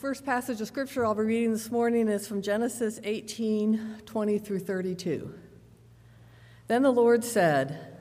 [0.00, 4.60] first passage of scripture I'll be reading this morning is from Genesis 18 20 through
[4.60, 5.34] 32.
[6.68, 7.98] Then the Lord said,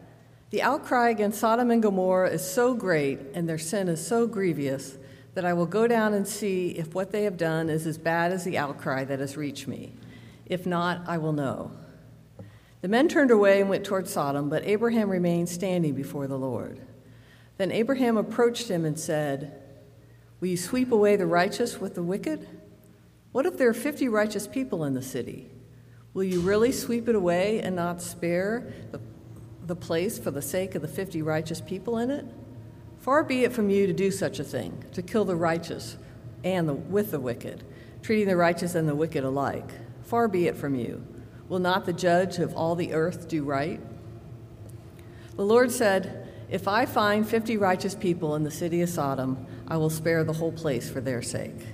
[0.49, 4.97] The outcry against Sodom and Gomorrah is so great, and their sin is so grievous,
[5.33, 8.31] that I will go down and see if what they have done is as bad
[8.31, 9.91] as the outcry that has reached me.
[10.45, 11.73] If not, I will know.
[12.79, 16.79] The men turned away and went toward Sodom, but Abraham remained standing before the Lord.
[17.57, 19.68] Then Abraham approached him and said,
[20.39, 22.47] Will you sweep away the righteous with the wicked?
[23.31, 25.49] What if there are 50 righteous people in the city?
[26.13, 28.99] Will you really sweep it away and not spare the,
[29.65, 32.25] the place for the sake of the 50 righteous people in it?
[32.99, 35.97] Far be it from you to do such a thing, to kill the righteous
[36.43, 37.63] and the, with the wicked,
[38.01, 39.69] treating the righteous and the wicked alike.
[40.03, 41.05] Far be it from you.
[41.47, 43.79] Will not the judge of all the earth do right?
[45.35, 49.77] The Lord said, If I find 50 righteous people in the city of Sodom, I
[49.77, 51.65] will spare the whole place for their sake.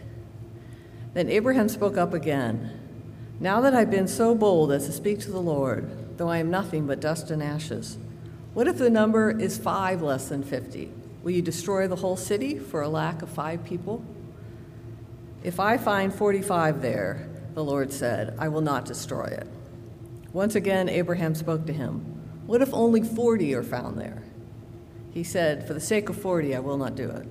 [1.14, 2.80] Then Abraham spoke up again.
[3.40, 6.52] Now that I've been so bold as to speak to the Lord, though I am
[6.52, 7.98] nothing but dust and ashes,
[8.54, 10.92] what if the number is five less than 50?
[11.24, 14.04] Will you destroy the whole city for a lack of five people?
[15.44, 19.48] If I find 45 there, the Lord said, I will not destroy it.
[20.34, 22.00] Once again, Abraham spoke to him.
[22.46, 24.24] What if only 40 are found there?
[25.12, 27.26] He said, For the sake of 40, I will not do it.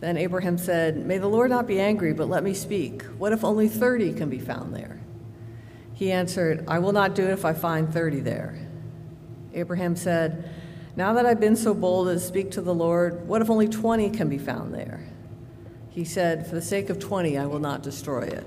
[0.00, 3.02] Then Abraham said, May the Lord not be angry, but let me speak.
[3.18, 5.00] What if only 30 can be found there?
[5.94, 8.58] He answered, I will not do it if I find 30 there.
[9.54, 10.50] Abraham said,
[10.94, 13.68] Now that I've been so bold as to speak to the Lord, what if only
[13.68, 15.08] 20 can be found there?
[15.88, 18.46] He said, For the sake of 20, I will not destroy it.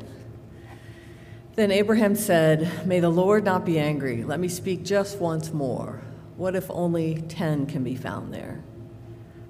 [1.55, 4.23] Then Abraham said, May the Lord not be angry.
[4.23, 5.99] Let me speak just once more.
[6.37, 8.63] What if only 10 can be found there?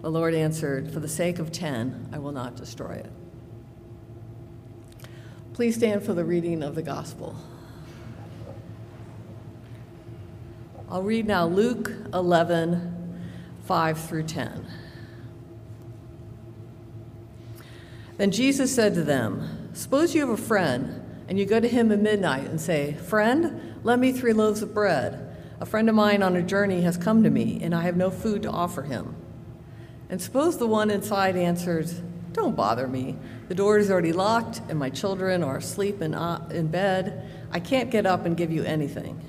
[0.02, 3.12] The Lord answered, For the sake of ten, I will not destroy it.
[5.54, 7.36] Please stand for the reading of the gospel.
[10.90, 13.22] I'll read now Luke 11,
[13.66, 14.68] 5 through 10.
[18.18, 21.92] Then Jesus said to them, Suppose you have a friend, and you go to him
[21.92, 25.36] at midnight and say, Friend, lend me three loaves of bread.
[25.60, 28.10] A friend of mine on a journey has come to me, and I have no
[28.10, 29.16] food to offer him.
[30.10, 32.02] And suppose the one inside answers,
[32.34, 33.16] Don't bother me.
[33.48, 37.30] The door is already locked, and my children are asleep in, uh, in bed.
[37.52, 39.20] I can't get up and give you anything.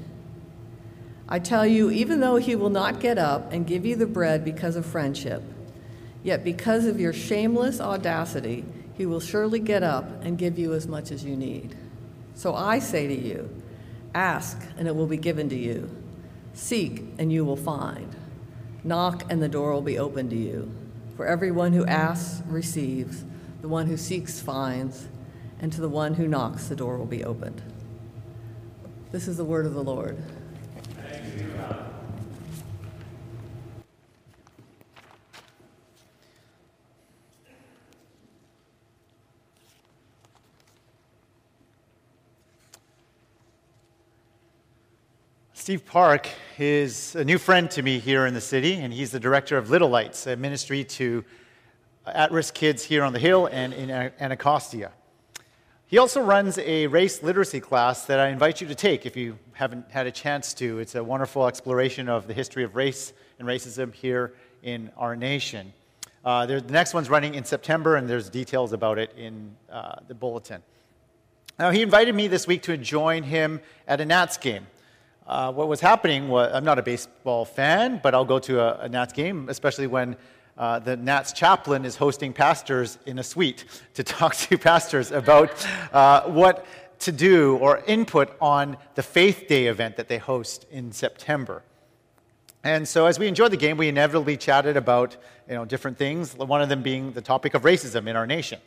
[1.28, 4.44] I tell you, even though he will not get up and give you the bread
[4.44, 5.42] because of friendship,
[6.24, 8.64] yet because of your shameless audacity,
[8.94, 11.76] he will surely get up and give you as much as you need.
[12.34, 13.48] So I say to you,
[14.14, 15.88] ask, and it will be given to you.
[16.52, 18.14] Seek, and you will find.
[18.82, 20.70] Knock, and the door will be open to you.
[21.16, 23.24] For everyone who asks receives,
[23.60, 25.08] the one who seeks finds,
[25.60, 27.62] and to the one who knocks, the door will be opened.
[29.12, 30.16] This is the word of the Lord.
[45.52, 46.28] Steve Park
[46.60, 49.70] is a new friend to me here in the city, and he's the director of
[49.70, 51.24] Little Lights, a ministry to
[52.06, 54.92] at risk kids here on the Hill and in Anacostia.
[55.86, 59.38] He also runs a race literacy class that I invite you to take if you
[59.54, 60.78] haven't had a chance to.
[60.80, 65.72] It's a wonderful exploration of the history of race and racism here in our nation.
[66.26, 70.14] Uh, the next one's running in September, and there's details about it in uh, the
[70.14, 70.62] bulletin.
[71.58, 74.66] Now, he invited me this week to join him at a Nats game.
[75.30, 78.86] Uh, what was happening was, I'm not a baseball fan, but I'll go to a,
[78.86, 80.16] a Nats game, especially when
[80.58, 83.64] uh, the Nats chaplain is hosting pastors in a suite
[83.94, 85.52] to talk to pastors about
[85.92, 86.66] uh, what
[86.98, 91.62] to do or input on the Faith Day event that they host in September.
[92.64, 95.16] And so, as we enjoyed the game, we inevitably chatted about
[95.48, 98.58] you know, different things, one of them being the topic of racism in our nation.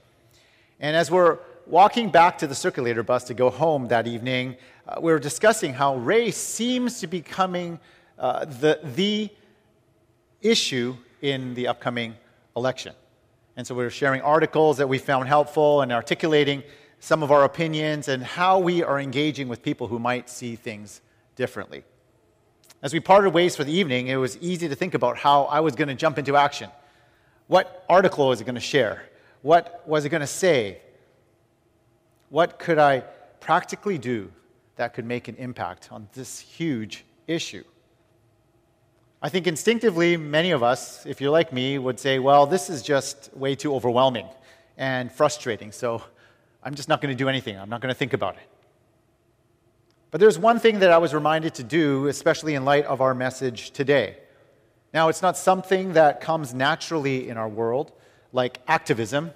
[0.79, 4.55] And as we're walking back to the circulator bus to go home that evening,
[4.87, 7.79] uh, we were discussing how race seems to be becoming
[8.19, 9.29] uh, the, the
[10.41, 12.15] issue in the upcoming
[12.55, 12.93] election.
[13.55, 16.63] And so we were sharing articles that we found helpful and articulating
[16.99, 21.01] some of our opinions and how we are engaging with people who might see things
[21.35, 21.83] differently.
[22.81, 25.61] As we parted ways for the evening, it was easy to think about how I
[25.61, 26.69] was going to jump into action.
[27.47, 29.03] What article was it going to share?
[29.41, 30.79] What was it going to say?
[32.29, 33.01] What could I
[33.39, 34.31] practically do
[34.75, 37.63] that could make an impact on this huge issue?
[39.21, 42.81] I think instinctively, many of us, if you're like me, would say, well, this is
[42.81, 44.27] just way too overwhelming.
[44.77, 45.71] and frustrating.
[45.71, 46.01] So
[46.63, 47.57] I'm just not going to do anything.
[47.57, 48.49] I'm not going to think about it.
[50.11, 53.15] But there's one thing that I was reminded to do, especially in light of our
[53.15, 54.17] message today.
[54.93, 57.91] Now, it's not something that comes naturally in our world,
[58.31, 59.31] like activism,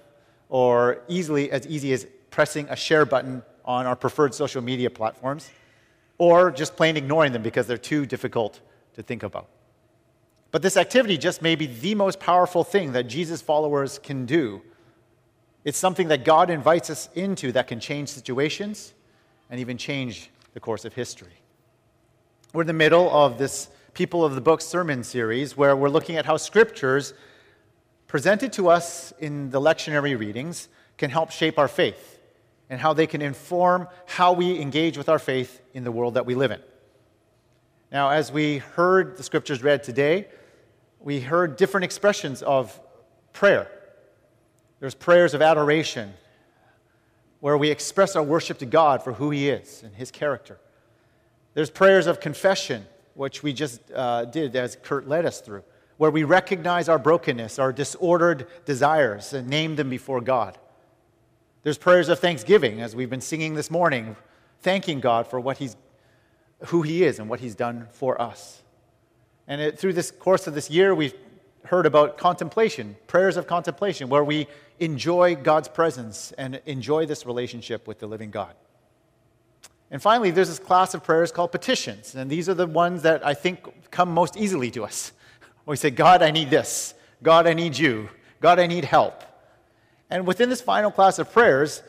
[0.49, 5.51] or easily as easy as pressing a share button on our preferred social media platforms,
[6.17, 8.61] or just plain ignoring them because they're too difficult
[8.95, 9.49] to think about.
[10.51, 14.61] But this activity just may be the most powerful thing that Jesus' followers can do.
[15.65, 18.93] It's something that God invites us into that can change situations
[19.49, 21.41] and even change the course of history.
[22.53, 26.15] We're in the middle of this People of the Book sermon series where we're looking
[26.15, 27.13] at how scriptures
[28.07, 32.16] presented to us in the lectionary readings can help shape our faith
[32.69, 36.25] and how they can inform how we engage with our faith in the world that
[36.25, 36.61] we live in.
[37.91, 40.27] Now, as we heard the scriptures read today,
[40.99, 42.77] we heard different expressions of
[43.31, 43.71] prayer.
[44.79, 46.13] There's prayers of adoration,
[47.39, 50.59] where we express our worship to God for who He is and His character.
[51.53, 55.63] There's prayers of confession, which we just uh, did as Kurt led us through,
[55.97, 60.57] where we recognize our brokenness, our disordered desires, and name them before God.
[61.67, 64.15] There's prayers of thanksgiving, as we've been singing this morning,
[64.61, 65.75] thanking God for what he's,
[66.67, 68.63] who He is and what He's done for us.
[69.49, 71.13] And it, through this course of this year, we've
[71.65, 74.47] heard about contemplation, prayers of contemplation, where we
[74.79, 78.55] enjoy God's presence and enjoy this relationship with the living God.
[79.91, 83.25] And finally, there's this class of prayers called petitions, and these are the ones that
[83.25, 85.11] I think come most easily to us.
[85.65, 86.93] We say, God, I need this.
[87.21, 88.07] God, I need you.
[88.39, 89.25] God, I need help.
[90.09, 91.83] And within this final class of prayers,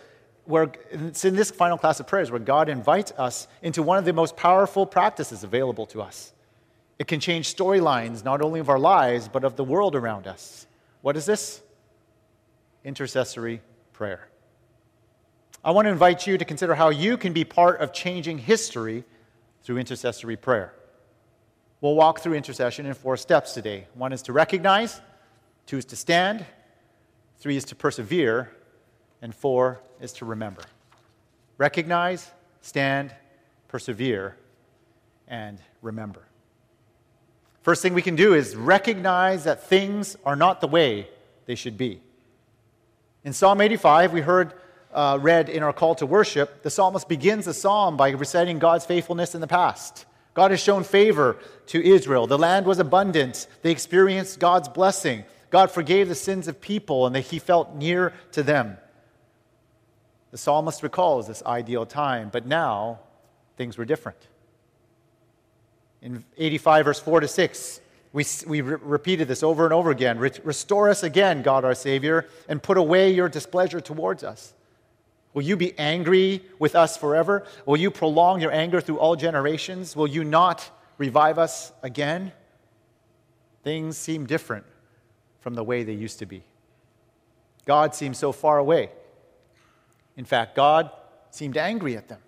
[0.45, 4.07] where it's in this final class of prayers where God invites us into one of
[4.07, 6.33] the most powerful practices available to us.
[6.99, 10.67] It can change storylines, not only of our lives, but of the world around us.
[11.03, 11.61] What is this?
[12.83, 13.61] Intercessory
[13.93, 14.29] prayer.
[15.63, 19.05] I want to invite you to consider how you can be part of changing history
[19.63, 20.73] through intercessory prayer.
[21.81, 23.87] We'll walk through intercession in four steps today.
[23.95, 25.01] One is to recognize,
[25.67, 26.47] two is to stand,
[27.39, 28.51] three is to persevere,
[29.23, 30.63] and four is to remember.
[31.57, 32.31] Recognize,
[32.61, 33.15] stand,
[33.69, 34.37] persevere,
[35.27, 36.23] and remember.
[37.63, 41.09] First thing we can do is recognize that things are not the way
[41.47, 42.01] they should be.
[43.25, 44.55] In Psalm 85, we heard
[44.93, 48.87] uh, read in our call to worship, the psalmist begins the psalm by reciting God's
[48.87, 50.07] faithfulness in the past.
[50.35, 51.37] God has shown favor
[51.67, 52.27] to Israel.
[52.27, 53.47] The land was abundant.
[53.63, 55.25] They experienced God's blessing.
[55.51, 58.77] God forgave the sins of people and that he felt near to them.
[60.31, 63.01] The psalmist recalls this ideal time, but now
[63.57, 64.19] things were different.
[66.03, 67.81] In 85, verse 4 to 6,
[68.13, 70.19] we, we re- repeated this over and over again.
[70.19, 74.53] Restore us again, God our Savior, and put away your displeasure towards us.
[75.33, 77.47] Will you be angry with us forever?
[77.65, 79.97] Will you prolong your anger through all generations?
[79.97, 82.33] Will you not revive us again?
[83.63, 84.65] Things seem different
[85.41, 86.43] from the way they used to be.
[87.65, 88.91] God seemed so far away.
[90.17, 90.91] In fact, God
[91.31, 92.21] seemed angry at them.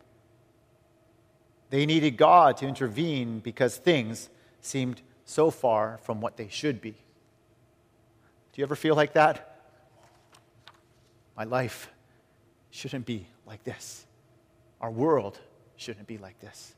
[1.71, 4.29] They needed God to intervene because things
[4.61, 6.91] seemed so far from what they should be.
[6.91, 6.97] Do
[8.57, 9.57] you ever feel like that?
[11.37, 11.91] My life
[12.71, 14.05] shouldn't be like this.
[14.81, 15.39] Our world
[15.77, 16.75] shouldn't be like this.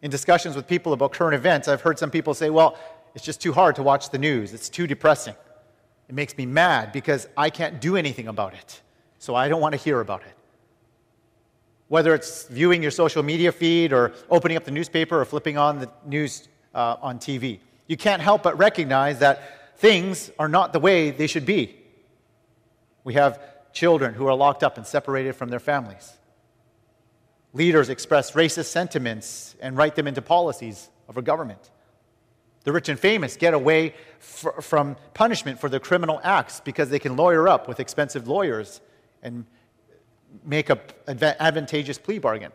[0.00, 2.76] In discussions with people about current events, I've heard some people say, well,
[3.14, 4.52] it's just too hard to watch the news.
[4.54, 5.34] It's too depressing.
[6.08, 8.80] It makes me mad because I can't do anything about it.
[9.18, 10.34] So I don't want to hear about it
[11.92, 15.78] whether it's viewing your social media feed or opening up the newspaper or flipping on
[15.78, 17.58] the news uh, on TV.
[17.86, 21.76] You can't help but recognize that things are not the way they should be.
[23.04, 23.38] We have
[23.74, 26.14] children who are locked up and separated from their families.
[27.52, 31.68] Leaders express racist sentiments and write them into policies of a government.
[32.64, 36.98] The rich and famous get away f- from punishment for their criminal acts because they
[36.98, 38.80] can lawyer up with expensive lawyers
[39.22, 39.46] and
[40.44, 40.78] make an
[41.08, 42.52] advantageous plea bargain.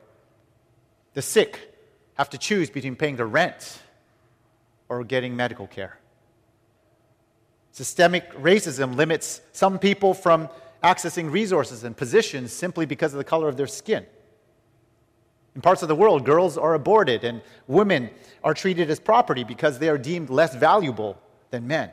[1.14, 1.74] The sick
[2.14, 3.82] have to choose between paying the rent
[4.90, 6.00] or getting medical care.
[7.72, 10.50] Systemic racism limits some people from
[10.84, 14.06] accessing resources and positions simply because of the color of their skin.
[15.58, 18.12] In parts of the world, girls are aborted and women
[18.44, 21.90] are treated as property because they are deemed less valuable than men.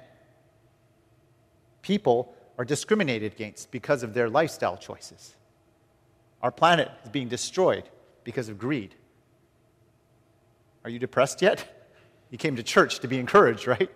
[1.80, 5.34] People are discriminated against because of their lifestyle choices.
[6.42, 7.88] Our planet is being destroyed
[8.22, 8.94] because of greed.
[10.84, 11.64] Are you depressed yet?
[12.30, 13.88] You came to church to be encouraged, right?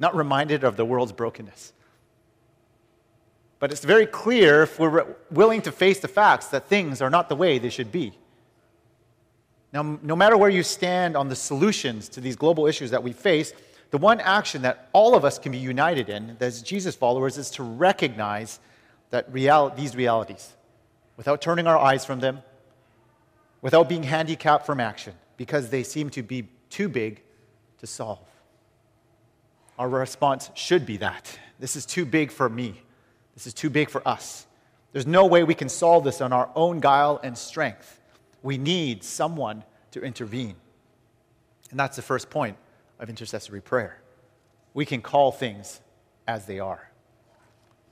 [0.00, 1.74] Not reminded of the world's brokenness.
[3.58, 7.28] But it's very clear if we're willing to face the facts that things are not
[7.28, 8.16] the way they should be.
[9.74, 13.12] Now, no matter where you stand on the solutions to these global issues that we
[13.12, 13.52] face,
[13.90, 17.50] the one action that all of us can be united in as Jesus followers is
[17.50, 18.60] to recognize
[19.10, 20.52] that real, these realities
[21.16, 22.40] without turning our eyes from them,
[23.62, 27.22] without being handicapped from action, because they seem to be too big
[27.78, 28.18] to solve.
[29.76, 31.36] Our response should be that.
[31.58, 32.80] This is too big for me.
[33.34, 34.46] This is too big for us.
[34.92, 38.00] There's no way we can solve this on our own guile and strength.
[38.44, 40.54] We need someone to intervene.
[41.70, 42.56] And that's the first point
[43.00, 44.00] of intercessory prayer.
[44.74, 45.80] We can call things
[46.28, 46.90] as they are,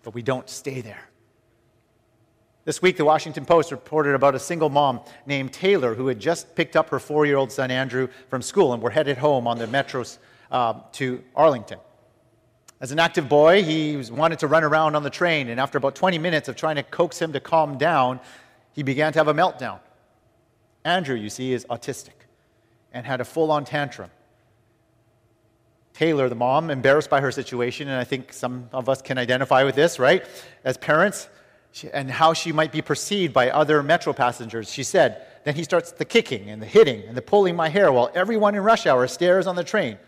[0.02, 1.09] but we don't stay there.
[2.64, 6.54] This week, the Washington Post reported about a single mom named Taylor who had just
[6.54, 9.59] picked up her four year old son Andrew from school and were headed home on
[9.59, 10.18] the metros
[10.50, 11.78] uh, to Arlington.
[12.78, 15.94] As an active boy, he wanted to run around on the train, and after about
[15.94, 18.21] 20 minutes of trying to coax him to calm down,
[18.73, 19.78] he began to have a meltdown.
[20.85, 22.27] Andrew, you see, is autistic
[22.93, 24.11] and had a full on tantrum.
[25.95, 29.62] Taylor, the mom, embarrassed by her situation, and I think some of us can identify
[29.65, 30.25] with this, right?
[30.65, 31.29] As parents,
[31.93, 34.71] and how she might be perceived by other metro passengers.
[34.71, 37.91] She said, Then he starts the kicking and the hitting and the pulling my hair
[37.93, 39.99] while everyone in rush hour stares on the train,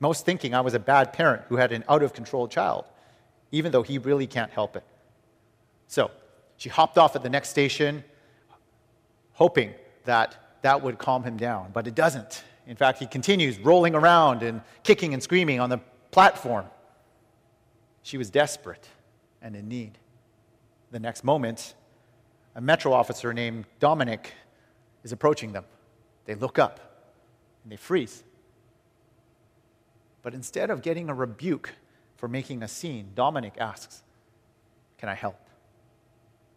[0.00, 2.84] most thinking I was a bad parent who had an out of control child,
[3.52, 4.84] even though he really can't help it.
[5.86, 6.10] So
[6.56, 8.02] she hopped off at the next station,
[9.32, 9.74] hoping
[10.06, 12.42] that that would calm him down, but it doesn't.
[12.66, 15.78] In fact, he continues rolling around and kicking and screaming on the
[16.10, 16.66] platform.
[18.02, 18.88] She was desperate
[19.40, 19.98] and in need.
[20.90, 21.74] The next moment,
[22.54, 24.32] a metro officer named Dominic
[25.04, 25.64] is approaching them.
[26.24, 26.80] They look up
[27.62, 28.24] and they freeze.
[30.22, 31.72] But instead of getting a rebuke
[32.16, 34.02] for making a scene, Dominic asks,
[34.98, 35.38] Can I help?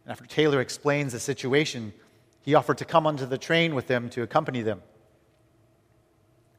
[0.04, 1.92] And after Taylor explains the situation,
[2.42, 4.82] he offered to come onto the train with them to accompany them.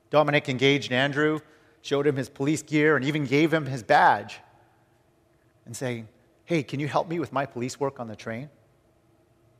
[0.09, 1.39] Dominic engaged Andrew,
[1.81, 4.39] showed him his police gear, and even gave him his badge,
[5.65, 6.07] and saying,
[6.45, 8.49] Hey, can you help me with my police work on the train?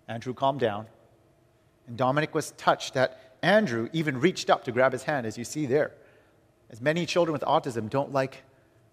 [0.07, 0.87] Andrew calmed down.
[1.87, 5.43] And Dominic was touched that Andrew even reached up to grab his hand, as you
[5.43, 5.91] see there.
[6.69, 8.43] As many children with autism don't like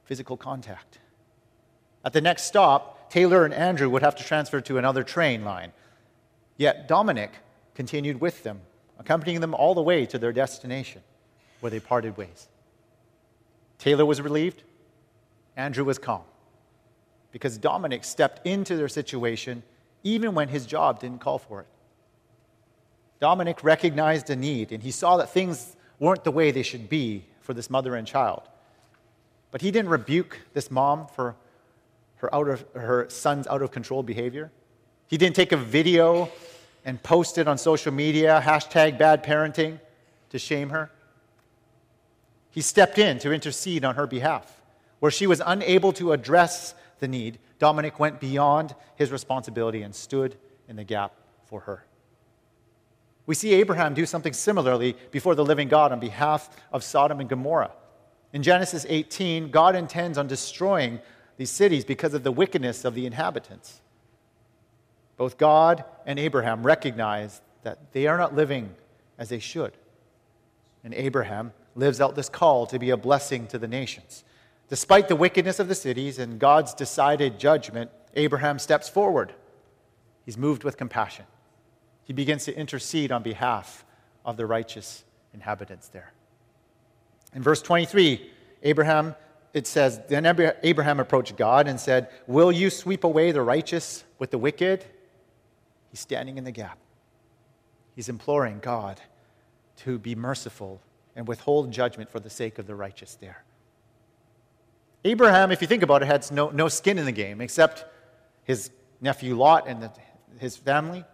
[0.04, 0.98] physical contact.
[2.04, 5.72] At the next stop, Taylor and Andrew would have to transfer to another train line.
[6.58, 7.30] Yet Dominic
[7.74, 8.60] continued with them,
[8.98, 11.02] accompanying them all the way to their destination,
[11.60, 12.48] where they parted ways.
[13.78, 14.64] Taylor was relieved,
[15.56, 16.22] Andrew was calm
[17.32, 19.62] because Dominic stepped into their situation
[20.02, 21.66] even when his job didn't call for it.
[23.20, 27.24] Dominic recognized a need and he saw that things weren't the way they should be
[27.40, 28.42] for this mother and child.
[29.50, 31.34] But he didn't rebuke this mom for
[32.16, 34.50] her, out of, her son's out of control behavior.
[35.08, 36.30] He didn't take a video
[36.84, 39.80] and post it on social media, hashtag bad parenting,
[40.30, 40.90] to shame her.
[42.50, 44.60] He stepped in to intercede on her behalf,
[45.00, 50.36] where she was unable to address the need, Dominic went beyond his responsibility and stood
[50.68, 51.12] in the gap
[51.46, 51.84] for her.
[53.26, 57.28] We see Abraham do something similarly before the living God on behalf of Sodom and
[57.28, 57.72] Gomorrah.
[58.32, 61.00] In Genesis 18, God intends on destroying
[61.36, 63.80] these cities because of the wickedness of the inhabitants.
[65.18, 68.74] Both God and Abraham recognize that they are not living
[69.18, 69.72] as they should.
[70.82, 74.24] And Abraham lives out this call to be a blessing to the nations.
[74.70, 79.34] Despite the wickedness of the cities and God's decided judgment, Abraham steps forward.
[80.24, 81.24] He's moved with compassion.
[82.04, 83.84] He begins to intercede on behalf
[84.24, 86.12] of the righteous inhabitants there.
[87.34, 88.30] In verse 23,
[88.62, 89.14] Abraham,
[89.52, 90.26] it says, Then
[90.62, 94.84] Abraham approached God and said, Will you sweep away the righteous with the wicked?
[95.90, 96.78] He's standing in the gap.
[97.94, 99.00] He's imploring God
[99.78, 100.80] to be merciful
[101.16, 103.44] and withhold judgment for the sake of the righteous there.
[105.04, 107.84] Abraham, if you think about it, had no, no skin in the game except
[108.44, 109.92] his nephew Lot and the,
[110.38, 111.04] his family.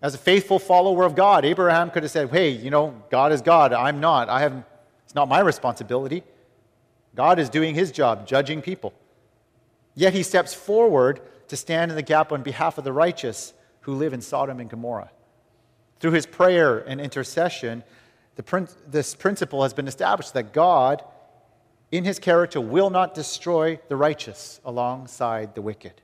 [0.00, 3.42] As a faithful follower of God, Abraham could have said, Hey, you know, God is
[3.42, 3.72] God.
[3.72, 4.28] I'm not.
[4.28, 4.64] I have,
[5.04, 6.22] it's not my responsibility.
[7.14, 8.92] God is doing his job, judging people.
[9.94, 13.52] Yet he steps forward to stand in the gap on behalf of the righteous
[13.88, 15.10] who live in Sodom and Gomorrah.
[15.98, 17.82] Through his prayer and intercession,
[18.36, 21.02] the, this principle has been established that God
[21.90, 26.02] in his character will not destroy the righteous alongside the wicked.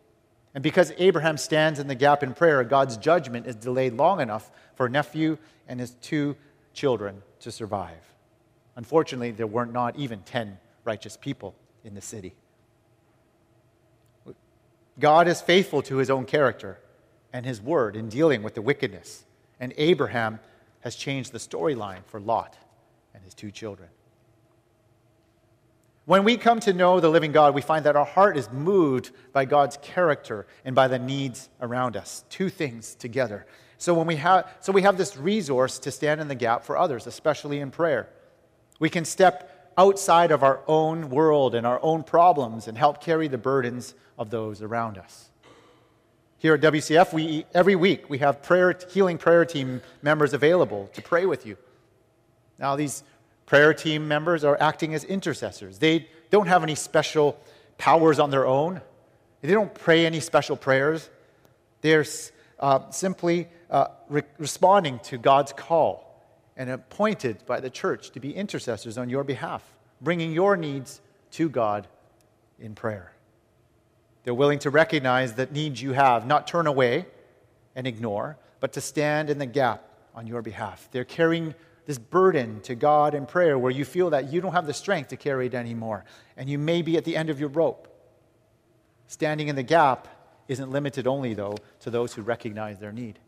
[0.54, 4.50] And because Abraham stands in the gap in prayer, God's judgment is delayed long enough
[4.76, 5.36] for a nephew
[5.68, 6.36] and his two
[6.72, 8.14] children to survive.
[8.76, 12.34] Unfortunately, there were not even 10 righteous people in the city.
[14.98, 16.78] God is faithful to his own character
[17.34, 19.24] and his word in dealing with the wickedness.
[19.58, 20.38] And Abraham
[20.80, 22.56] has changed the storyline for Lot
[23.12, 23.88] and his two children.
[26.06, 29.10] When we come to know the living God, we find that our heart is moved
[29.32, 32.24] by God's character and by the needs around us.
[32.30, 33.46] Two things together.
[33.78, 36.76] So when we have so we have this resource to stand in the gap for
[36.76, 38.08] others, especially in prayer.
[38.78, 43.26] We can step outside of our own world and our own problems and help carry
[43.26, 45.30] the burdens of those around us.
[46.44, 51.00] Here at WCF, we, every week we have prayer, healing prayer team members available to
[51.00, 51.56] pray with you.
[52.58, 53.02] Now, these
[53.46, 55.78] prayer team members are acting as intercessors.
[55.78, 57.40] They don't have any special
[57.78, 58.82] powers on their own,
[59.40, 61.08] they don't pray any special prayers.
[61.80, 62.04] They're
[62.60, 66.22] uh, simply uh, re- responding to God's call
[66.58, 69.62] and appointed by the church to be intercessors on your behalf,
[70.02, 71.88] bringing your needs to God
[72.60, 73.13] in prayer.
[74.24, 77.06] They're willing to recognize that needs you have, not turn away
[77.76, 80.88] and ignore, but to stand in the gap on your behalf.
[80.90, 81.54] They're carrying
[81.86, 85.08] this burden to God in prayer where you feel that you don't have the strength
[85.08, 86.04] to carry it anymore,
[86.36, 87.88] and you may be at the end of your rope.
[89.06, 90.08] Standing in the gap
[90.48, 93.18] isn't limited only, though, to those who recognize their need.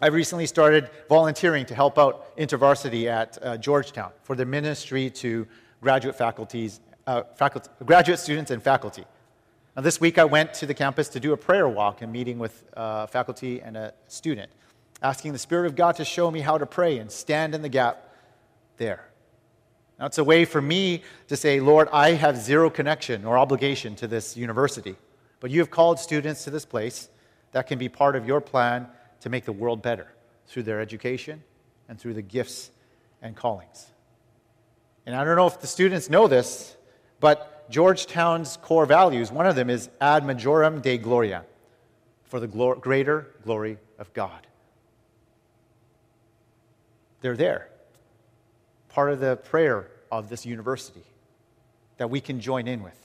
[0.00, 5.46] I've recently started volunteering to help out InterVarsity at uh, Georgetown for their ministry to
[5.80, 9.04] graduate faculties, uh, faculty, graduate students and faculty.
[9.78, 12.40] Now, this week I went to the campus to do a prayer walk and meeting
[12.40, 14.50] with uh, faculty and a student
[15.02, 17.68] asking the Spirit of God to show me how to pray and stand in the
[17.68, 18.12] gap
[18.76, 19.08] there.
[19.96, 23.94] Now, it's a way for me to say, Lord, I have zero connection or obligation
[23.94, 24.96] to this university,
[25.38, 27.08] but you have called students to this place
[27.52, 28.88] that can be part of your plan
[29.20, 30.08] to make the world better
[30.48, 31.40] through their education
[31.88, 32.72] and through the gifts
[33.22, 33.86] and callings.
[35.06, 36.76] And I don't know if the students know this,
[37.20, 41.44] but Georgetown's core values, one of them is ad majorem de gloria,
[42.24, 44.46] for the greater glory of God.
[47.20, 47.68] They're there.
[48.88, 51.04] Part of the prayer of this university
[51.98, 52.98] that we can join in with.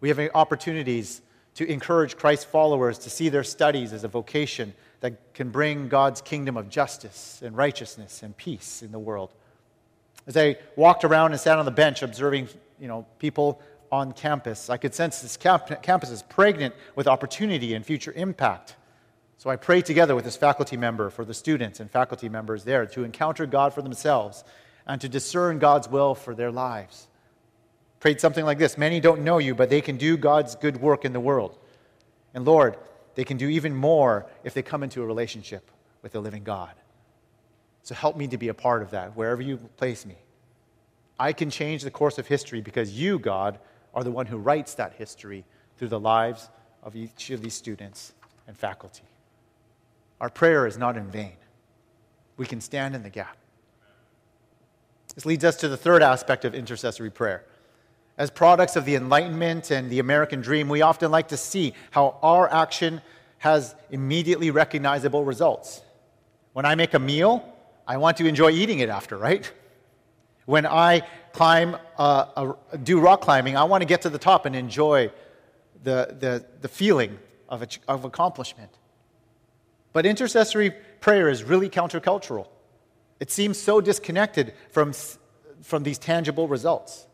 [0.00, 1.20] We have opportunities
[1.54, 6.20] to encourage Christ followers to see their studies as a vocation that can bring God's
[6.20, 9.32] kingdom of justice and righteousness and peace in the world.
[10.26, 12.48] As I walked around and sat on the bench observing
[12.80, 13.60] you know, people
[13.90, 18.76] on campus, I could sense this camp- campus is pregnant with opportunity and future impact.
[19.38, 22.86] So I prayed together with this faculty member for the students and faculty members there
[22.86, 24.44] to encounter God for themselves
[24.86, 27.06] and to discern God's will for their lives.
[28.00, 31.04] Prayed something like this Many don't know you, but they can do God's good work
[31.04, 31.56] in the world.
[32.34, 32.76] And Lord,
[33.14, 35.70] they can do even more if they come into a relationship
[36.02, 36.72] with the living God.
[37.82, 40.16] So help me to be a part of that wherever you place me.
[41.18, 43.58] I can change the course of history because you, God,
[43.94, 45.44] are the one who writes that history
[45.76, 46.48] through the lives
[46.82, 48.12] of each of these students
[48.46, 49.02] and faculty.
[50.20, 51.36] Our prayer is not in vain.
[52.36, 53.36] We can stand in the gap.
[55.14, 57.44] This leads us to the third aspect of intercessory prayer.
[58.16, 62.18] As products of the Enlightenment and the American dream, we often like to see how
[62.22, 63.00] our action
[63.38, 65.82] has immediately recognizable results.
[66.52, 67.44] When I make a meal,
[67.86, 69.50] I want to enjoy eating it after, right?
[70.48, 71.02] When I
[71.34, 75.12] climb, uh, do rock climbing, I want to get to the top and enjoy
[75.82, 77.18] the, the, the feeling
[77.50, 78.70] of, a, of accomplishment.
[79.92, 82.48] But intercessory prayer is really countercultural.
[83.20, 84.94] It seems so disconnected from,
[85.60, 87.06] from these tangible results.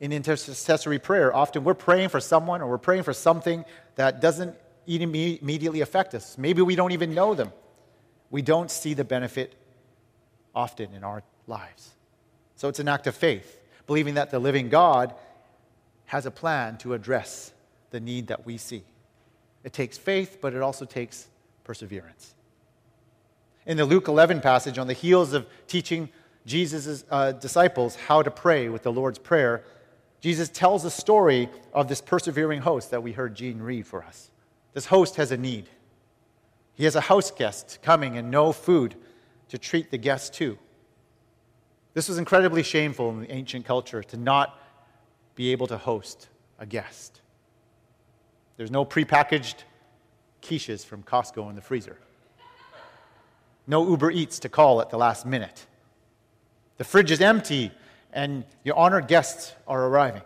[0.00, 4.56] In intercessory prayer, often we're praying for someone or we're praying for something that doesn't
[4.88, 6.36] immediately affect us.
[6.36, 7.52] Maybe we don't even know them.
[8.30, 9.54] We don't see the benefit
[10.56, 11.94] often in our lives.
[12.60, 15.14] So it's an act of faith, believing that the living God
[16.04, 17.54] has a plan to address
[17.90, 18.84] the need that we see.
[19.64, 21.28] It takes faith, but it also takes
[21.64, 22.34] perseverance.
[23.64, 26.10] In the Luke 11 passage, on the heels of teaching
[26.44, 29.64] Jesus' uh, disciples how to pray with the Lord's Prayer,
[30.20, 34.30] Jesus tells the story of this persevering host that we heard Gene read for us.
[34.74, 35.70] This host has a need.
[36.74, 38.96] He has a house guest coming and no food
[39.48, 40.58] to treat the guest to.
[41.94, 44.58] This was incredibly shameful in the ancient culture to not
[45.34, 47.20] be able to host a guest.
[48.56, 49.64] There's no prepackaged
[50.42, 51.98] quiches from Costco in the freezer.
[53.66, 55.66] No Uber Eats to call at the last minute.
[56.76, 57.72] The fridge is empty
[58.12, 60.22] and your honored guests are arriving.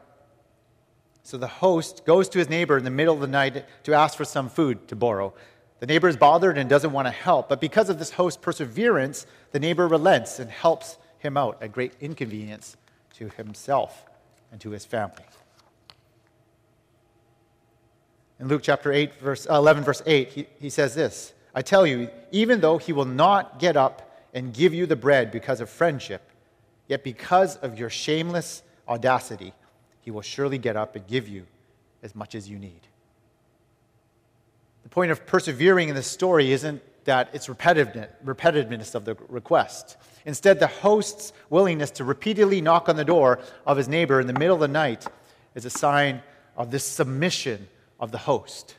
[1.23, 4.17] So the host goes to his neighbor in the middle of the night to ask
[4.17, 5.33] for some food to borrow.
[5.81, 9.27] The neighbor is bothered and doesn't want to help, but because of this host's perseverance,
[9.53, 12.77] the neighbor relents and helps him out at great inconvenience
[13.15, 14.05] to himself
[14.53, 15.25] and to his family.
[18.41, 21.87] In Luke chapter 8, verse, uh, 11, verse 8, he, he says this I tell
[21.87, 25.71] you, even though he will not get up and give you the bread because of
[25.71, 26.29] friendship,
[26.89, 29.53] yet because of your shameless audacity,
[30.01, 31.47] he will surely get up and give you
[32.03, 32.81] as much as you need.
[34.83, 39.97] The point of persevering in this story isn't that it's repetitiveness of the request.
[40.25, 44.33] Instead, the host's willingness to repeatedly knock on the door of his neighbor in the
[44.33, 45.07] middle of the night
[45.55, 46.23] is a sign
[46.57, 47.69] of this submission
[48.01, 48.77] of the host.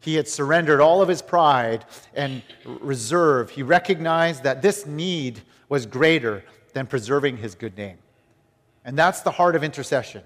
[0.00, 3.50] He had surrendered all of his pride and reserve.
[3.50, 7.98] He recognized that this need was greater than preserving his good name.
[8.84, 10.22] And that's the heart of intercession.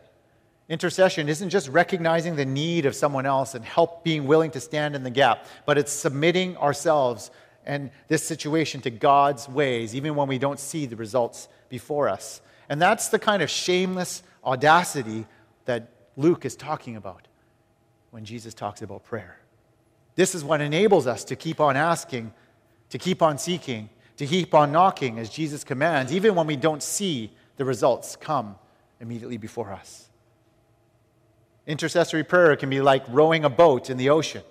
[0.71, 4.95] Intercession isn't just recognizing the need of someone else and help being willing to stand
[4.95, 7.33] in the gap, but it's submitting ourselves
[7.67, 12.41] and this situation to God's ways, even when we don't see the results before us.
[12.69, 15.27] And that's the kind of shameless audacity
[15.65, 17.27] that Luke is talking about
[18.13, 19.41] when Jesus talks about prayer.
[20.15, 22.33] This is what enables us to keep on asking,
[22.91, 26.83] to keep on seeking, to keep on knocking as Jesus commands, even when we don't
[26.83, 28.55] see the results come
[29.01, 30.10] immediately before us.
[31.67, 34.43] Intercessory prayer can be like rowing a boat in the ocean.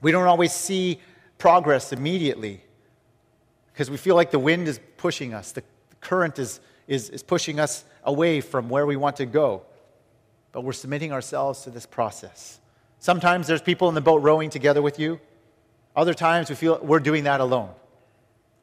[0.00, 1.00] We don't always see
[1.38, 2.62] progress immediately
[3.72, 5.62] because we feel like the wind is pushing us, the
[6.00, 9.62] current is, is, is pushing us away from where we want to go.
[10.52, 12.60] But we're submitting ourselves to this process.
[12.98, 15.20] Sometimes there's people in the boat rowing together with you.
[15.96, 17.70] Other times we feel we're doing that alone.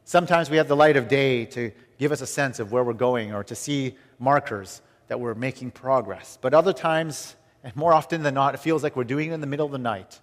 [0.05, 2.93] Sometimes we have the light of day to give us a sense of where we're
[2.93, 6.37] going or to see markers that we're making progress.
[6.41, 9.41] But other times, and more often than not, it feels like we're doing it in
[9.41, 10.19] the middle of the night.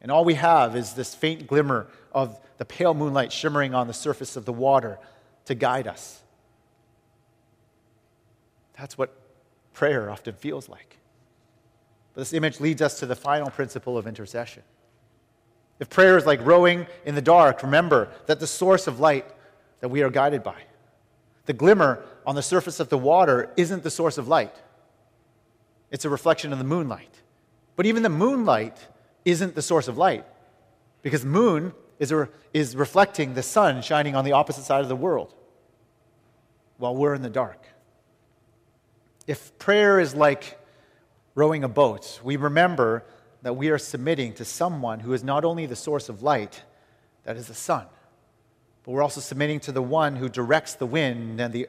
[0.00, 3.92] And all we have is this faint glimmer of the pale moonlight shimmering on the
[3.92, 4.98] surface of the water
[5.46, 6.22] to guide us.
[8.76, 9.12] That's what
[9.72, 10.98] prayer often feels like.
[12.14, 14.62] But this image leads us to the final principle of intercession.
[15.80, 19.26] If prayer is like rowing in the dark, remember that the source of light
[19.80, 20.62] that we are guided by
[21.48, 24.54] the glimmer on the surface of the water isn't the source of light,
[25.90, 27.22] it's a reflection of the moonlight.
[27.74, 28.86] But even the moonlight
[29.24, 30.26] isn't the source of light
[31.00, 32.12] because the moon is,
[32.52, 35.32] is reflecting the sun shining on the opposite side of the world
[36.76, 37.64] while we're in the dark.
[39.26, 40.58] If prayer is like
[41.34, 43.04] rowing a boat, we remember
[43.40, 46.62] that we are submitting to someone who is not only the source of light,
[47.24, 47.86] that is the sun,
[48.84, 51.68] but we're also submitting to the one who directs the wind and the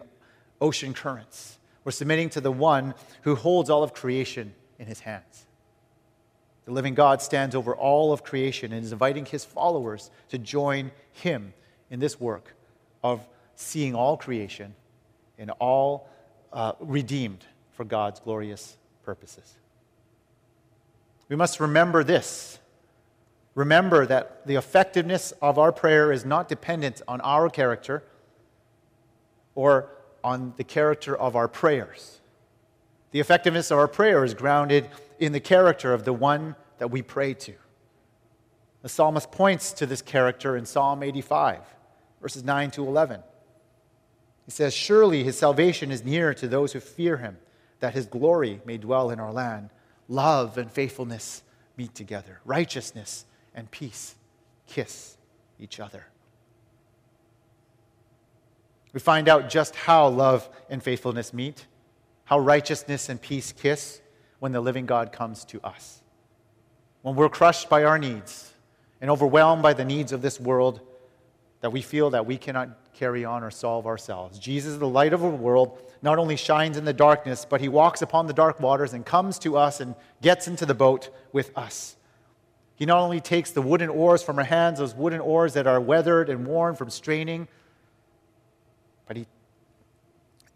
[0.61, 1.57] ocean currents.
[1.83, 5.45] We're submitting to the one who holds all of creation in his hands.
[6.65, 10.91] The living God stands over all of creation and is inviting his followers to join
[11.11, 11.53] him
[11.89, 12.55] in this work
[13.03, 14.75] of seeing all creation
[15.37, 16.09] and all
[16.53, 19.55] uh, redeemed for God's glorious purposes.
[21.27, 22.59] We must remember this
[23.59, 28.03] Remember that the effectiveness of our prayer is not dependent on our character
[29.53, 29.89] or
[30.23, 32.19] on the character of our prayers.
[33.11, 37.01] The effectiveness of our prayer is grounded in the character of the one that we
[37.01, 37.53] pray to.
[38.81, 41.61] The psalmist points to this character in Psalm 85,
[42.21, 43.21] verses 9 to 11.
[44.45, 47.37] He says, Surely his salvation is near to those who fear him,
[47.81, 49.69] that his glory may dwell in our land.
[50.07, 51.43] Love and faithfulness
[51.77, 54.15] meet together, righteousness and peace
[54.67, 55.17] kiss
[55.59, 56.05] each other.
[58.93, 61.65] We find out just how love and faithfulness meet,
[62.25, 64.01] how righteousness and peace kiss
[64.39, 66.01] when the living God comes to us.
[67.01, 68.53] When we're crushed by our needs
[68.99, 70.81] and overwhelmed by the needs of this world
[71.61, 74.39] that we feel that we cannot carry on or solve ourselves.
[74.39, 78.01] Jesus, the light of the world, not only shines in the darkness, but he walks
[78.01, 81.95] upon the dark waters and comes to us and gets into the boat with us.
[82.75, 85.81] He not only takes the wooden oars from our hands, those wooden oars that are
[85.81, 87.47] weathered and worn from straining,
[89.09, 89.25] but he,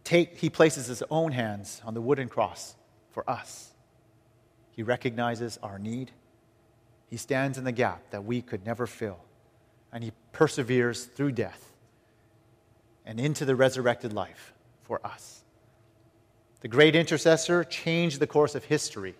[0.03, 2.75] take, he places his own hands on the wooden cross
[3.09, 3.73] for us.
[4.69, 6.11] He recognizes our need.
[7.09, 9.17] He stands in the gap that we could never fill.
[9.91, 11.73] And he perseveres through death
[13.07, 15.43] and into the resurrected life for us.
[16.61, 19.15] The great intercessor changed the course of history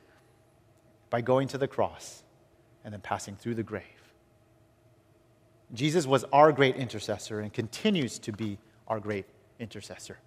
[1.09, 2.21] by going to the cross
[2.83, 3.83] and then passing through the grave.
[5.73, 9.25] Jesus was our great intercessor and continues to be our great
[9.59, 10.17] intercessor.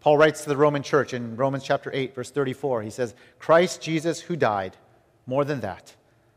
[0.00, 2.82] Paul writes to the Roman church in Romans chapter 8, verse 34.
[2.82, 4.76] He says, Christ Jesus, who died,
[5.26, 5.94] more than that,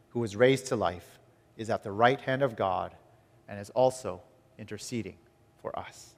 [0.10, 1.20] who was raised to life,
[1.58, 2.96] is at the right hand of God
[3.50, 4.22] and is also
[4.58, 5.18] interceding
[5.62, 6.16] for us.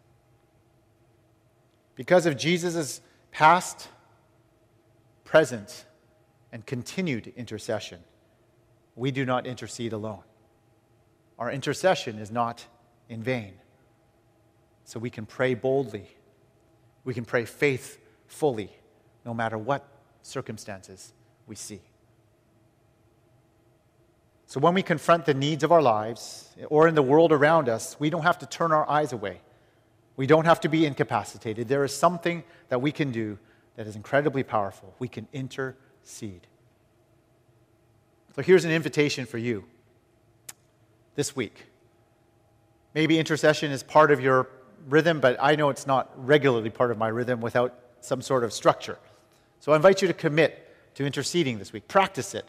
[1.95, 3.87] Because of Jesus' past,
[5.23, 5.85] present,
[6.51, 7.99] and continued intercession,
[8.95, 10.23] we do not intercede alone.
[11.37, 12.65] Our intercession is not
[13.07, 13.53] in vain.
[14.89, 16.07] So we can pray boldly.
[17.03, 18.71] We can pray faithfully,
[19.23, 19.87] no matter what
[20.23, 21.13] circumstances
[21.45, 21.79] we see.
[24.47, 27.99] So when we confront the needs of our lives or in the world around us,
[27.99, 29.41] we don't have to turn our eyes away.
[30.15, 31.67] We don't have to be incapacitated.
[31.67, 33.37] There is something that we can do
[33.75, 34.95] that is incredibly powerful.
[34.97, 36.47] We can intercede.
[38.35, 39.65] So here's an invitation for you
[41.13, 41.67] this week.
[42.95, 44.49] Maybe intercession is part of your
[44.87, 48.53] rhythm, but I know it's not regularly part of my rhythm without some sort of
[48.53, 48.97] structure.
[49.59, 50.65] So I invite you to commit
[50.95, 51.87] to interceding this week.
[51.87, 52.45] Practice it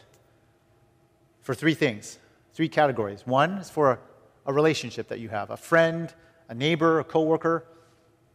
[1.41, 2.19] for three things,
[2.53, 3.25] three categories.
[3.25, 3.99] One is for a,
[4.45, 6.13] a relationship that you have a friend,
[6.49, 7.65] a neighbor, a coworker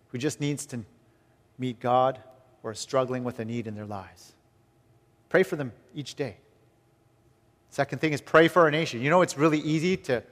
[0.09, 0.85] who just needs to
[1.59, 2.21] meet God
[2.63, 4.35] or is struggling with a need in their lives.
[5.29, 6.37] Pray for them each day.
[7.71, 9.03] Second thing is pray for our nation.
[9.03, 10.23] You know, it's really easy to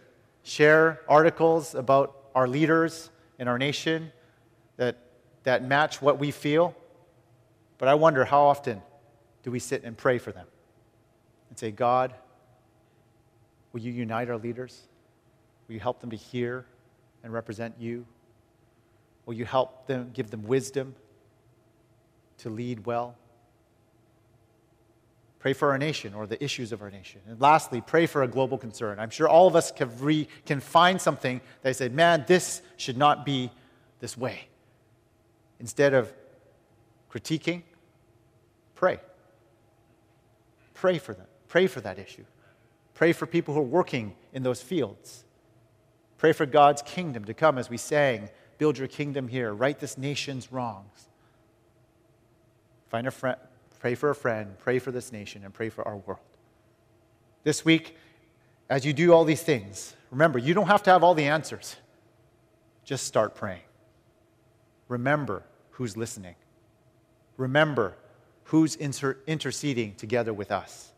[0.42, 4.12] share articles about our leaders in our nation
[4.76, 4.96] that,
[5.42, 6.74] that match what we feel.
[7.78, 8.80] But I wonder how often
[9.42, 10.46] do we sit and pray for them
[11.48, 12.14] and say, God,
[13.72, 14.82] will you unite our leaders?
[15.66, 16.64] Will you help them to hear
[17.22, 18.06] and represent you?
[19.26, 20.94] Will you help them, give them wisdom
[22.38, 23.16] to lead well?
[25.44, 27.20] Pray for our nation or the issues of our nation.
[27.28, 28.98] And lastly, pray for a global concern.
[28.98, 32.96] I'm sure all of us can, re, can find something that say, man, this should
[32.96, 33.50] not be
[34.00, 34.48] this way.
[35.60, 36.10] Instead of
[37.12, 37.60] critiquing,
[38.74, 38.98] pray.
[40.72, 41.26] Pray for them.
[41.48, 42.24] Pray for that issue.
[42.94, 45.24] Pray for people who are working in those fields.
[46.16, 49.98] Pray for God's kingdom to come as we sang, Build your kingdom here, right this
[49.98, 51.08] nation's wrongs.
[52.88, 53.36] Find a friend,
[53.84, 56.22] pray for a friend, pray for this nation, and pray for our world.
[57.42, 57.98] This week,
[58.70, 61.76] as you do all these things, remember, you don't have to have all the answers.
[62.82, 63.60] Just start praying.
[64.88, 65.42] Remember
[65.72, 66.34] who's listening.
[67.36, 67.94] Remember
[68.44, 70.90] who's inter- interceding together with us.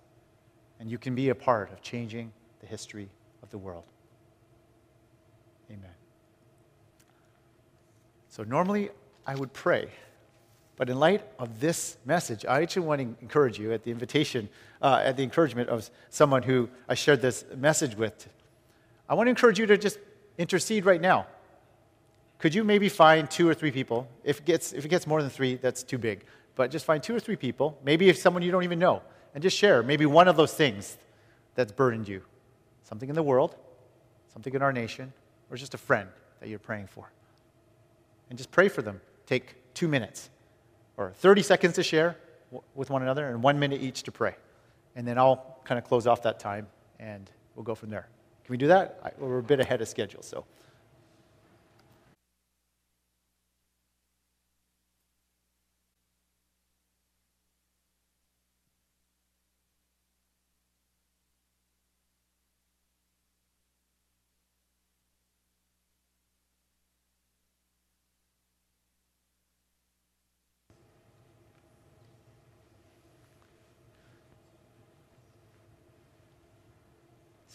[0.79, 3.09] And you can be a part of changing the history
[3.43, 3.83] of the world.
[5.73, 5.91] Amen.
[8.29, 8.91] So, normally
[9.27, 9.89] I would pray
[10.77, 14.49] but in light of this message, I actually want to encourage you at the invitation,
[14.83, 18.29] uh, at the encouragement of someone who I shared this message with.
[19.09, 19.99] I want to encourage you to just
[20.37, 21.27] intercede right now.
[22.39, 24.07] Could you maybe find two or three people?
[24.23, 26.25] If it gets, if it gets more than three, that's too big.
[26.55, 29.03] But just find two or three people, maybe if someone you don't even know,
[29.35, 30.99] and just share maybe one of those things
[31.55, 32.23] that's burdened you
[32.85, 33.57] something in the world,
[34.33, 35.13] something in our nation,
[35.51, 36.09] or just a friend
[36.39, 37.11] that you're praying for.
[38.29, 39.01] And just pray for them.
[39.27, 40.31] Take two minutes
[40.97, 42.17] or 30 seconds to share
[42.75, 44.37] with one another and one minute each to pray.
[44.95, 46.67] And then I'll kind of close off that time
[46.99, 48.09] and we'll go from there.
[48.45, 49.15] Can we do that?
[49.19, 50.45] We're a bit ahead of schedule, so.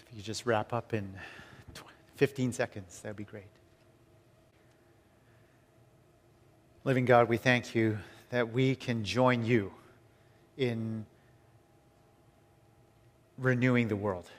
[0.06, 1.14] If you could just wrap up in
[2.16, 3.44] 15 seconds, that would be great.
[6.84, 8.00] Living God, we thank you
[8.32, 9.72] that we can join you
[10.58, 11.06] in
[13.38, 14.30] renewing the world,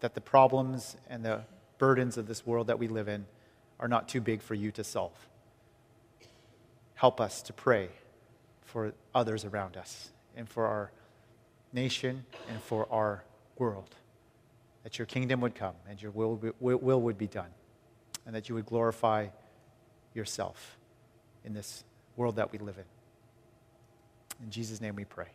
[0.00, 1.42] that the problems and the
[1.78, 3.26] burdens of this world that we live in
[3.78, 5.28] are not too big for you to solve.
[6.94, 7.90] Help us to pray
[8.62, 10.90] for others around us and for our
[11.72, 13.24] nation and for our
[13.58, 13.94] world
[14.82, 17.50] that your kingdom would come and your will, will would be done,
[18.26, 19.28] and that you would glorify
[20.14, 20.78] yourself
[21.44, 21.84] in this
[22.16, 24.44] world that we live in.
[24.44, 25.28] In Jesus' name we pray.